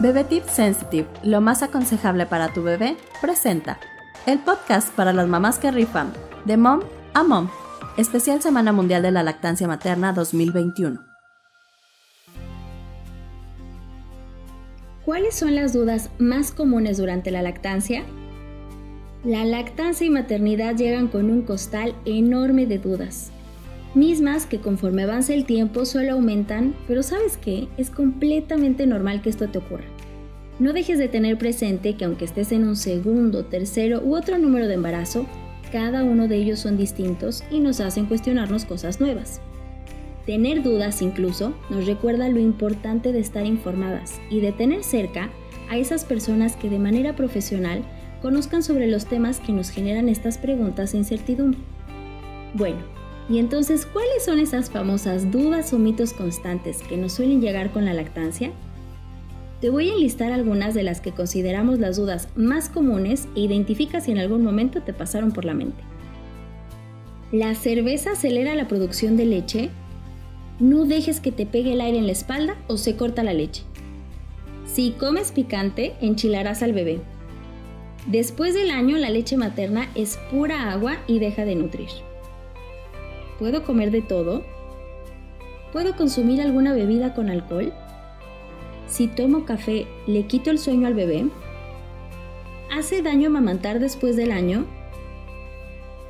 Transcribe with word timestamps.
Bebé 0.00 0.22
Tip 0.22 0.44
Sensitive, 0.44 1.08
lo 1.24 1.40
más 1.40 1.64
aconsejable 1.64 2.24
para 2.24 2.52
tu 2.52 2.62
bebé, 2.62 2.96
presenta 3.20 3.80
el 4.26 4.38
podcast 4.38 4.94
para 4.94 5.12
las 5.12 5.26
mamás 5.26 5.58
que 5.58 5.72
rifan, 5.72 6.12
de 6.44 6.56
Mom 6.56 6.82
a 7.14 7.24
Mom, 7.24 7.48
especial 7.96 8.40
Semana 8.40 8.70
Mundial 8.70 9.02
de 9.02 9.10
la 9.10 9.24
Lactancia 9.24 9.66
Materna 9.66 10.12
2021. 10.12 11.00
¿Cuáles 15.04 15.34
son 15.34 15.56
las 15.56 15.72
dudas 15.72 16.10
más 16.20 16.52
comunes 16.52 16.98
durante 16.98 17.32
la 17.32 17.42
lactancia? 17.42 18.04
La 19.24 19.44
lactancia 19.44 20.06
y 20.06 20.10
maternidad 20.10 20.76
llegan 20.76 21.08
con 21.08 21.28
un 21.28 21.42
costal 21.42 21.96
enorme 22.04 22.66
de 22.66 22.78
dudas 22.78 23.32
mismas 23.94 24.46
que 24.46 24.60
conforme 24.60 25.02
avanza 25.02 25.34
el 25.34 25.44
tiempo 25.44 25.84
solo 25.84 26.12
aumentan, 26.12 26.74
pero 26.86 27.02
sabes 27.02 27.36
qué, 27.36 27.68
es 27.76 27.90
completamente 27.90 28.86
normal 28.86 29.22
que 29.22 29.30
esto 29.30 29.48
te 29.48 29.58
ocurra. 29.58 29.84
No 30.58 30.72
dejes 30.72 30.98
de 30.98 31.08
tener 31.08 31.38
presente 31.38 31.94
que 31.94 32.04
aunque 32.04 32.24
estés 32.24 32.50
en 32.52 32.66
un 32.66 32.76
segundo, 32.76 33.44
tercero 33.44 34.00
u 34.02 34.16
otro 34.16 34.38
número 34.38 34.66
de 34.66 34.74
embarazo, 34.74 35.26
cada 35.70 36.02
uno 36.02 36.28
de 36.28 36.36
ellos 36.36 36.58
son 36.60 36.76
distintos 36.76 37.44
y 37.50 37.60
nos 37.60 37.80
hacen 37.80 38.06
cuestionarnos 38.06 38.64
cosas 38.64 39.00
nuevas. 39.00 39.40
Tener 40.26 40.62
dudas 40.62 41.00
incluso 41.00 41.54
nos 41.70 41.86
recuerda 41.86 42.28
lo 42.28 42.38
importante 42.38 43.12
de 43.12 43.20
estar 43.20 43.46
informadas 43.46 44.20
y 44.30 44.40
de 44.40 44.52
tener 44.52 44.82
cerca 44.82 45.30
a 45.70 45.78
esas 45.78 46.04
personas 46.04 46.56
que 46.56 46.68
de 46.68 46.78
manera 46.78 47.14
profesional 47.14 47.82
conozcan 48.20 48.62
sobre 48.62 48.88
los 48.88 49.06
temas 49.06 49.40
que 49.40 49.52
nos 49.52 49.70
generan 49.70 50.08
estas 50.08 50.38
preguntas 50.38 50.92
e 50.92 50.98
incertidumbre. 50.98 51.60
Bueno, 52.54 52.78
y 53.28 53.38
entonces, 53.38 53.84
¿cuáles 53.84 54.24
son 54.24 54.38
esas 54.38 54.70
famosas 54.70 55.30
dudas 55.30 55.72
o 55.74 55.78
mitos 55.78 56.14
constantes 56.14 56.82
que 56.82 56.96
nos 56.96 57.12
suelen 57.12 57.42
llegar 57.42 57.70
con 57.72 57.84
la 57.84 57.92
lactancia? 57.92 58.52
Te 59.60 59.68
voy 59.68 59.90
a 59.90 59.92
enlistar 59.92 60.32
algunas 60.32 60.72
de 60.72 60.82
las 60.82 61.00
que 61.00 61.12
consideramos 61.12 61.78
las 61.78 61.96
dudas 61.96 62.28
más 62.36 62.68
comunes 62.70 63.28
e 63.34 63.40
identifica 63.40 64.00
si 64.00 64.12
en 64.12 64.18
algún 64.18 64.42
momento 64.42 64.82
te 64.82 64.94
pasaron 64.94 65.32
por 65.32 65.44
la 65.44 65.52
mente. 65.52 65.82
¿La 67.30 67.54
cerveza 67.54 68.12
acelera 68.12 68.54
la 68.54 68.68
producción 68.68 69.18
de 69.18 69.26
leche? 69.26 69.68
No 70.58 70.86
dejes 70.86 71.20
que 71.20 71.32
te 71.32 71.44
pegue 71.44 71.74
el 71.74 71.82
aire 71.82 71.98
en 71.98 72.06
la 72.06 72.12
espalda 72.12 72.56
o 72.66 72.78
se 72.78 72.96
corta 72.96 73.22
la 73.22 73.34
leche. 73.34 73.64
Si 74.64 74.92
comes 74.92 75.32
picante, 75.32 75.94
enchilarás 76.00 76.62
al 76.62 76.72
bebé. 76.72 77.00
Después 78.06 78.54
del 78.54 78.70
año, 78.70 78.96
la 78.96 79.10
leche 79.10 79.36
materna 79.36 79.90
es 79.94 80.18
pura 80.30 80.72
agua 80.72 80.96
y 81.06 81.18
deja 81.18 81.44
de 81.44 81.56
nutrir. 81.56 81.88
¿Puedo 83.38 83.62
comer 83.62 83.90
de 83.90 84.02
todo? 84.02 84.42
¿Puedo 85.72 85.94
consumir 85.96 86.40
alguna 86.40 86.72
bebida 86.72 87.14
con 87.14 87.30
alcohol? 87.30 87.72
Si 88.88 89.06
tomo 89.06 89.44
café, 89.44 89.86
¿le 90.06 90.26
quito 90.26 90.50
el 90.50 90.58
sueño 90.58 90.86
al 90.86 90.94
bebé? 90.94 91.28
¿Hace 92.72 93.02
daño 93.02 93.28
amamantar 93.28 93.78
después 93.78 94.16
del 94.16 94.32
año? 94.32 94.66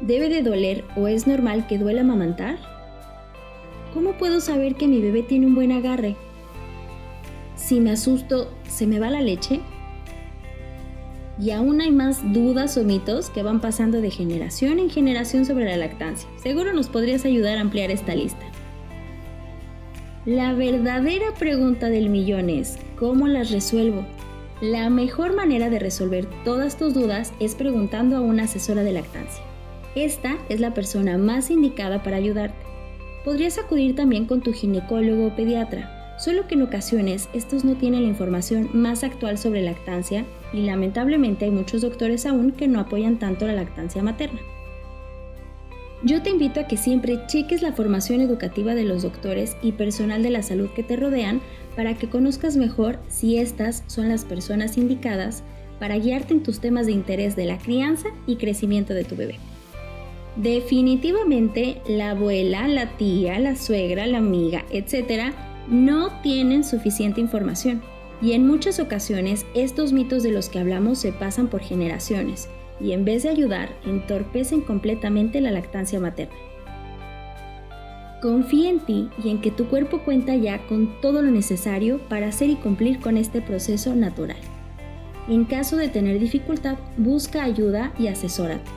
¿Debe 0.00 0.28
de 0.28 0.42
doler 0.42 0.84
o 0.96 1.06
es 1.06 1.28
normal 1.28 1.66
que 1.68 1.78
duela 1.78 2.00
amamantar? 2.00 2.58
¿Cómo 3.94 4.14
puedo 4.14 4.40
saber 4.40 4.74
que 4.74 4.88
mi 4.88 5.00
bebé 5.00 5.22
tiene 5.22 5.46
un 5.46 5.54
buen 5.54 5.70
agarre? 5.70 6.16
Si 7.54 7.78
me 7.78 7.92
asusto, 7.92 8.50
¿se 8.68 8.86
me 8.86 8.98
va 8.98 9.10
la 9.10 9.20
leche? 9.20 9.60
Y 11.42 11.50
aún 11.50 11.80
hay 11.80 11.90
más 11.90 12.32
dudas 12.32 12.76
o 12.76 12.84
mitos 12.84 13.28
que 13.28 13.42
van 13.42 13.60
pasando 13.60 14.00
de 14.00 14.10
generación 14.12 14.78
en 14.78 14.90
generación 14.90 15.44
sobre 15.44 15.64
la 15.64 15.76
lactancia. 15.76 16.28
Seguro 16.40 16.72
nos 16.72 16.88
podrías 16.88 17.24
ayudar 17.24 17.58
a 17.58 17.62
ampliar 17.62 17.90
esta 17.90 18.14
lista. 18.14 18.46
La 20.24 20.52
verdadera 20.52 21.34
pregunta 21.36 21.88
del 21.88 22.10
millón 22.10 22.48
es, 22.48 22.78
¿cómo 22.96 23.26
las 23.26 23.50
resuelvo? 23.50 24.06
La 24.60 24.88
mejor 24.88 25.34
manera 25.34 25.68
de 25.68 25.80
resolver 25.80 26.28
todas 26.44 26.78
tus 26.78 26.94
dudas 26.94 27.32
es 27.40 27.56
preguntando 27.56 28.16
a 28.16 28.20
una 28.20 28.44
asesora 28.44 28.84
de 28.84 28.92
lactancia. 28.92 29.42
Esta 29.96 30.38
es 30.48 30.60
la 30.60 30.74
persona 30.74 31.18
más 31.18 31.50
indicada 31.50 32.04
para 32.04 32.18
ayudarte. 32.18 32.64
Podrías 33.24 33.58
acudir 33.58 33.96
también 33.96 34.26
con 34.26 34.42
tu 34.42 34.52
ginecólogo 34.52 35.26
o 35.26 35.34
pediatra 35.34 36.01
solo 36.18 36.46
que 36.46 36.54
en 36.54 36.62
ocasiones 36.62 37.28
estos 37.32 37.64
no 37.64 37.74
tienen 37.74 38.02
la 38.02 38.08
información 38.08 38.70
más 38.72 39.04
actual 39.04 39.38
sobre 39.38 39.62
lactancia 39.62 40.24
y 40.52 40.62
lamentablemente 40.62 41.44
hay 41.44 41.50
muchos 41.50 41.82
doctores 41.82 42.26
aún 42.26 42.52
que 42.52 42.68
no 42.68 42.80
apoyan 42.80 43.18
tanto 43.18 43.46
la 43.46 43.54
lactancia 43.54 44.02
materna. 44.02 44.40
Yo 46.04 46.20
te 46.20 46.30
invito 46.30 46.58
a 46.58 46.66
que 46.66 46.76
siempre 46.76 47.20
cheques 47.28 47.62
la 47.62 47.72
formación 47.72 48.20
educativa 48.20 48.74
de 48.74 48.84
los 48.84 49.02
doctores 49.02 49.56
y 49.62 49.72
personal 49.72 50.22
de 50.22 50.30
la 50.30 50.42
salud 50.42 50.68
que 50.70 50.82
te 50.82 50.96
rodean 50.96 51.40
para 51.76 51.94
que 51.94 52.08
conozcas 52.08 52.56
mejor 52.56 52.98
si 53.08 53.38
estas 53.38 53.84
son 53.86 54.08
las 54.08 54.24
personas 54.24 54.76
indicadas 54.76 55.44
para 55.78 55.98
guiarte 55.98 56.34
en 56.34 56.42
tus 56.42 56.60
temas 56.60 56.86
de 56.86 56.92
interés 56.92 57.36
de 57.36 57.46
la 57.46 57.58
crianza 57.58 58.08
y 58.26 58.36
crecimiento 58.36 58.94
de 58.94 59.04
tu 59.04 59.14
bebé. 59.14 59.36
Definitivamente 60.36 61.82
la 61.86 62.10
abuela, 62.10 62.66
la 62.66 62.96
tía, 62.96 63.38
la 63.38 63.54
suegra, 63.54 64.06
la 64.06 64.18
amiga, 64.18 64.64
etc 64.70 65.32
no 65.68 66.10
tienen 66.22 66.64
suficiente 66.64 67.20
información 67.20 67.82
y 68.20 68.32
en 68.32 68.46
muchas 68.46 68.78
ocasiones 68.78 69.44
estos 69.54 69.92
mitos 69.92 70.22
de 70.22 70.30
los 70.30 70.48
que 70.48 70.58
hablamos 70.58 70.98
se 70.98 71.12
pasan 71.12 71.48
por 71.48 71.60
generaciones 71.60 72.48
y 72.80 72.92
en 72.92 73.04
vez 73.04 73.22
de 73.22 73.30
ayudar 73.30 73.70
entorpecen 73.84 74.60
completamente 74.60 75.40
la 75.40 75.50
lactancia 75.50 76.00
materna. 76.00 76.34
Confía 78.22 78.70
en 78.70 78.80
ti 78.80 79.10
y 79.22 79.30
en 79.30 79.40
que 79.40 79.50
tu 79.50 79.66
cuerpo 79.66 79.98
cuenta 80.04 80.36
ya 80.36 80.64
con 80.68 81.00
todo 81.00 81.22
lo 81.22 81.30
necesario 81.32 81.98
para 82.08 82.28
hacer 82.28 82.50
y 82.50 82.54
cumplir 82.54 83.00
con 83.00 83.16
este 83.16 83.40
proceso 83.40 83.96
natural. 83.96 84.36
En 85.28 85.44
caso 85.44 85.76
de 85.76 85.88
tener 85.88 86.20
dificultad, 86.20 86.76
busca 86.96 87.42
ayuda 87.42 87.92
y 87.98 88.06
asesórate. 88.06 88.70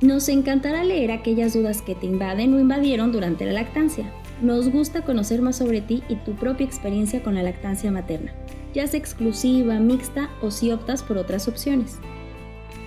Nos 0.00 0.28
encantará 0.28 0.84
leer 0.84 1.10
aquellas 1.10 1.54
dudas 1.54 1.82
que 1.82 1.94
te 1.94 2.06
invaden 2.06 2.54
o 2.54 2.60
invadieron 2.60 3.12
durante 3.12 3.44
la 3.46 3.52
lactancia. 3.52 4.10
Nos 4.42 4.70
gusta 4.70 5.02
conocer 5.02 5.40
más 5.40 5.56
sobre 5.56 5.80
ti 5.80 6.02
y 6.10 6.16
tu 6.16 6.34
propia 6.34 6.66
experiencia 6.66 7.22
con 7.22 7.34
la 7.34 7.42
lactancia 7.42 7.90
materna, 7.90 8.34
ya 8.74 8.86
sea 8.86 9.00
exclusiva, 9.00 9.78
mixta 9.78 10.28
o 10.42 10.50
si 10.50 10.70
optas 10.70 11.02
por 11.02 11.16
otras 11.16 11.48
opciones. 11.48 11.96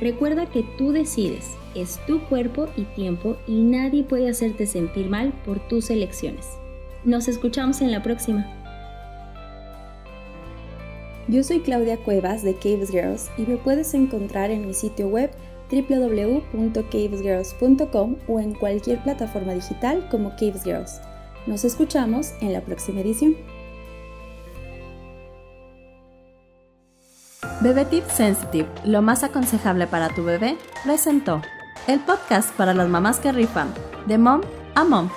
Recuerda 0.00 0.46
que 0.46 0.62
tú 0.76 0.92
decides, 0.92 1.56
es 1.74 1.98
tu 2.06 2.20
cuerpo 2.28 2.68
y 2.76 2.82
tiempo 2.82 3.38
y 3.46 3.62
nadie 3.62 4.04
puede 4.04 4.28
hacerte 4.28 4.66
sentir 4.66 5.08
mal 5.08 5.32
por 5.44 5.66
tus 5.68 5.88
elecciones. 5.88 6.46
Nos 7.04 7.28
escuchamos 7.28 7.80
en 7.80 7.92
la 7.92 8.02
próxima. 8.02 8.46
Yo 11.28 11.42
soy 11.42 11.60
Claudia 11.60 11.96
Cuevas 11.96 12.42
de 12.42 12.52
Caves 12.54 12.90
Girls 12.90 13.30
y 13.38 13.42
me 13.42 13.56
puedes 13.56 13.94
encontrar 13.94 14.50
en 14.50 14.66
mi 14.66 14.74
sitio 14.74 15.08
web 15.08 15.30
www.cavesgirls.com 15.70 18.16
o 18.26 18.40
en 18.40 18.54
cualquier 18.54 19.02
plataforma 19.02 19.54
digital 19.54 20.06
como 20.10 20.30
Caves 20.30 20.64
Girls. 20.64 21.00
Nos 21.48 21.64
escuchamos 21.64 22.34
en 22.42 22.52
la 22.52 22.60
próxima 22.60 23.00
edición. 23.00 23.34
Bebé 27.62 27.86
Tip 27.86 28.04
Sensitive, 28.06 28.68
lo 28.84 29.00
más 29.00 29.24
aconsejable 29.24 29.86
para 29.86 30.10
tu 30.10 30.22
bebé, 30.24 30.58
presentó 30.84 31.40
el 31.86 32.00
podcast 32.00 32.54
para 32.54 32.74
las 32.74 32.90
mamás 32.90 33.18
que 33.18 33.32
rifan, 33.32 33.72
de 34.06 34.18
Mom 34.18 34.42
a 34.74 34.84
Mom, 34.84 35.08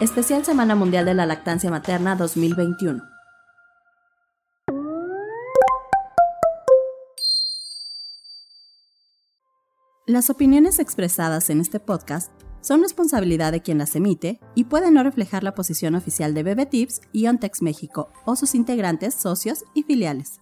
especial 0.00 0.44
Semana 0.44 0.76
Mundial 0.76 1.04
de 1.06 1.14
la 1.14 1.26
Lactancia 1.26 1.70
Materna 1.70 2.14
2021. 2.14 3.02
Las 10.06 10.30
opiniones 10.30 10.78
expresadas 10.78 11.50
en 11.50 11.60
este 11.60 11.80
podcast 11.80 12.39
son 12.60 12.82
responsabilidad 12.82 13.52
de 13.52 13.62
quien 13.62 13.78
las 13.78 13.96
emite 13.96 14.40
y 14.54 14.64
pueden 14.64 14.94
no 14.94 15.02
reflejar 15.02 15.44
la 15.44 15.54
posición 15.54 15.94
oficial 15.94 16.34
de 16.34 16.42
Bebe 16.42 16.66
Tips 16.66 17.00
y 17.12 17.26
Ontex 17.26 17.62
México 17.62 18.10
o 18.24 18.36
sus 18.36 18.54
integrantes, 18.54 19.14
socios 19.14 19.64
y 19.74 19.82
filiales. 19.82 20.40